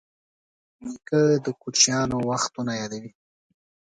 نیکه 0.83 1.19
د 1.45 1.47
کوچیانو 1.61 2.17
وختونه 2.29 2.71
یادوي. 2.81 3.11